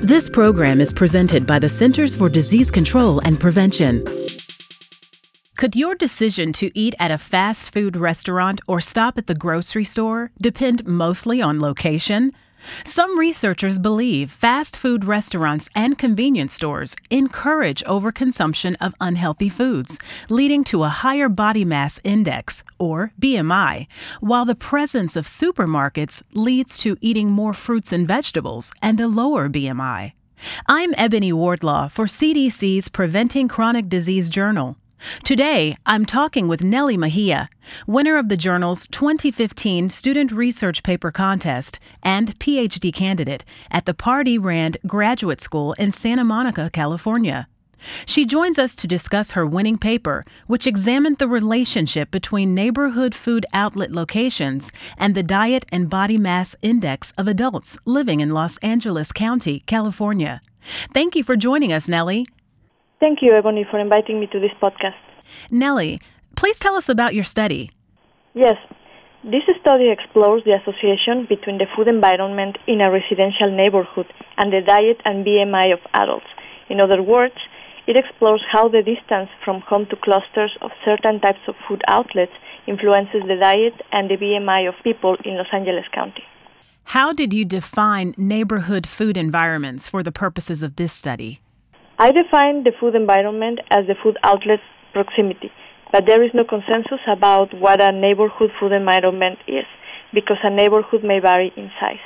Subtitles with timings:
[0.00, 4.04] This program is presented by the Centers for Disease Control and Prevention.
[5.56, 9.84] Could your decision to eat at a fast food restaurant or stop at the grocery
[9.84, 12.32] store depend mostly on location?
[12.84, 19.98] Some researchers believe fast food restaurants and convenience stores encourage overconsumption of unhealthy foods,
[20.28, 23.86] leading to a higher body mass index, or BMI,
[24.20, 29.48] while the presence of supermarkets leads to eating more fruits and vegetables and a lower
[29.48, 30.12] BMI.
[30.66, 34.76] I'm Ebony Wardlaw for CDC's Preventing Chronic Disease Journal.
[35.24, 37.48] Today, I'm talking with Nelly Mejia,
[37.86, 44.38] winner of the journal's 2015 Student Research Paper Contest and PhD candidate at the Pardee
[44.38, 47.48] Rand Graduate School in Santa Monica, California.
[48.06, 53.44] She joins us to discuss her winning paper, which examined the relationship between neighborhood food
[53.52, 59.12] outlet locations and the diet and body mass index of adults living in Los Angeles
[59.12, 60.40] County, California.
[60.92, 62.26] Thank you for joining us, Nelly.
[62.98, 64.94] Thank you, Ebony, for inviting me to this podcast.
[65.50, 66.00] Nelly,
[66.34, 67.70] please tell us about your study.
[68.34, 68.56] Yes,
[69.24, 74.06] this study explores the association between the food environment in a residential neighborhood
[74.38, 76.26] and the diet and BMI of adults.
[76.68, 77.34] In other words,
[77.86, 82.32] it explores how the distance from home to clusters of certain types of food outlets
[82.66, 86.24] influences the diet and the BMI of people in Los Angeles County.
[86.84, 91.40] How did you define neighborhood food environments for the purposes of this study?
[91.98, 94.60] I define the food environment as the food outlet
[94.92, 95.50] proximity,
[95.90, 99.64] but there is no consensus about what a neighborhood food environment is,
[100.12, 102.04] because a neighborhood may vary in size.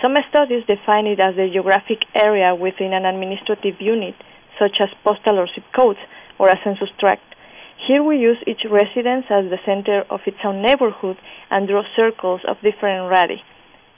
[0.00, 4.14] Some studies define it as the geographic area within an administrative unit,
[4.60, 5.98] such as postal or zip codes,
[6.38, 7.26] or a census tract.
[7.88, 11.16] Here we use each residence as the center of its own neighborhood
[11.50, 13.42] and draw circles of different radii.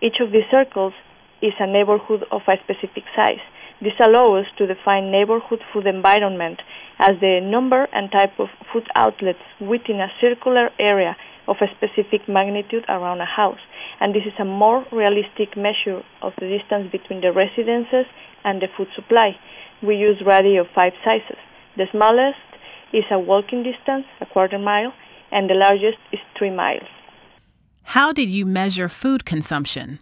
[0.00, 0.94] Each of these circles
[1.42, 3.44] is a neighborhood of a specific size.
[3.84, 6.58] This allows us to define neighborhood food environment
[6.98, 11.14] as the number and type of food outlets within a circular area
[11.46, 13.60] of a specific magnitude around a house.
[14.00, 18.06] And this is a more realistic measure of the distance between the residences
[18.42, 19.36] and the food supply.
[19.82, 21.36] We use radii of five sizes.
[21.76, 22.40] The smallest
[22.94, 24.94] is a walking distance, a quarter mile,
[25.30, 26.88] and the largest is three miles.
[27.82, 29.98] How did you measure food consumption?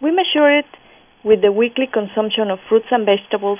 [0.00, 0.66] We measure it
[1.26, 3.58] with the weekly consumption of fruits and vegetables,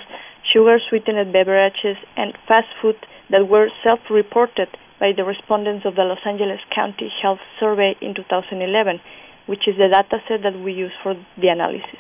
[0.54, 2.94] sugar sweetened beverages, and fast food
[3.28, 4.69] that were self reported
[5.00, 9.00] by the respondents of the Los Angeles County Health Survey in 2011,
[9.47, 11.99] which is the dataset that we use for the analysis.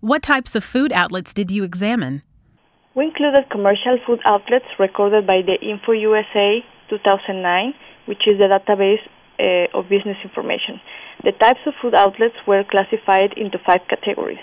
[0.00, 2.22] What types of food outlets did you examine?
[2.96, 7.72] We included commercial food outlets recorded by the InfoUSA 2009,
[8.06, 9.00] which is the database
[9.38, 10.80] uh, of business information.
[11.22, 14.42] The types of food outlets were classified into five categories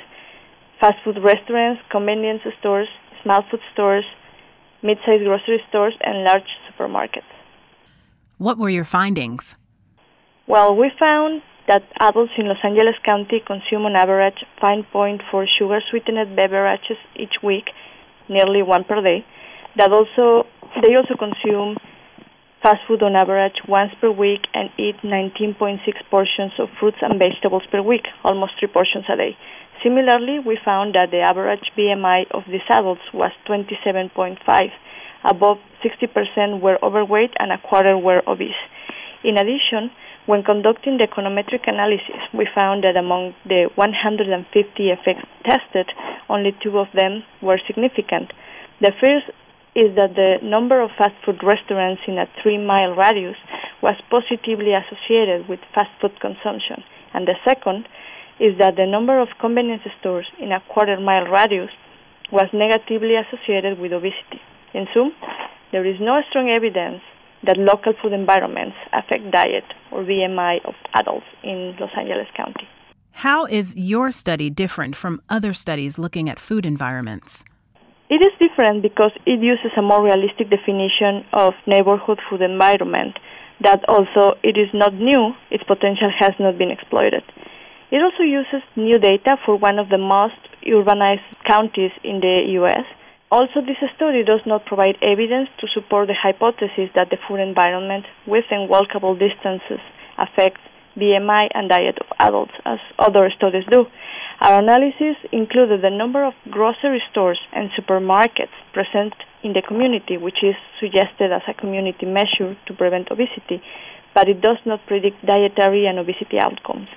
[0.80, 2.88] fast food restaurants, convenience stores,
[3.24, 4.06] small food stores,
[4.82, 7.32] mid-sized grocery stores, and large supermarkets.
[8.38, 9.56] What were your findings?
[10.48, 16.36] Well, we found that adults in Los Angeles County consume on average 5.4 sugar sweetened
[16.36, 17.66] beverages each week,
[18.28, 19.26] nearly one per day.
[19.78, 20.48] That also
[20.82, 21.78] they also consume
[22.64, 25.80] fast food on average once per week and eat 19.6
[26.10, 29.38] portions of fruits and vegetables per week, almost three portions a day.
[29.84, 34.72] Similarly, we found that the average BMI of these adults was 27.5.
[35.24, 38.60] Above 60% were overweight and a quarter were obese.
[39.24, 39.92] In addition,
[40.26, 45.88] when conducting the econometric analysis, we found that among the 150 effects tested,
[46.30, 48.32] only two of them were significant.
[48.80, 49.26] The first
[49.76, 53.38] is that the number of fast food restaurants in a three mile radius
[53.82, 57.88] was positively associated with fast food consumption, and the second
[58.40, 61.72] is that the number of convenience stores in a quarter mile radius
[62.32, 64.42] was negatively associated with obesity.
[64.74, 65.12] In sum,
[65.72, 67.02] there is no strong evidence
[67.44, 72.68] that local food environments affect diet or BMI of adults in Los Angeles County.
[73.14, 77.44] How is your study different from other studies looking at food environments?
[78.10, 83.18] It is different because it uses a more realistic definition of neighborhood food environment
[83.62, 87.24] that also it is not new, its potential has not been exploited.
[87.92, 92.86] It also uses new data for one of the most urbanized counties in the U.S.
[93.32, 98.06] Also, this study does not provide evidence to support the hypothesis that the food environment
[98.28, 99.82] within walkable distances
[100.20, 100.62] affects
[100.98, 103.86] BMI and diet of adults, as other studies do.
[104.40, 109.14] Our analysis included the number of grocery stores and supermarkets present
[109.44, 113.64] in the community, which is suggested as a community measure to prevent obesity,
[114.14, 116.88] but it does not predict dietary and obesity outcomes.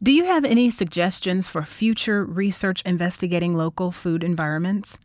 [0.00, 4.96] Do you have any suggestions for future research investigating local food environments?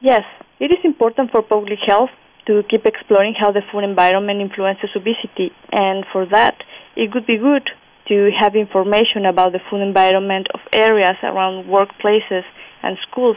[0.00, 0.24] Yes,
[0.58, 2.10] it is important for public health
[2.46, 6.64] to keep exploring how the food environment influences obesity, and for that,
[6.96, 7.70] it would be good
[8.08, 12.42] to have information about the food environment of areas around workplaces
[12.82, 13.36] and schools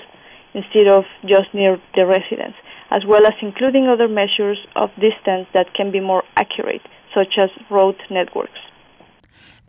[0.55, 2.57] instead of just near the residents,
[2.89, 6.81] as well as including other measures of distance that can be more accurate,
[7.13, 8.57] such as road networks.